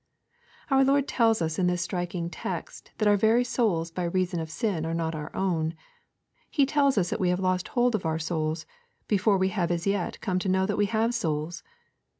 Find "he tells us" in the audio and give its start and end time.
6.49-7.11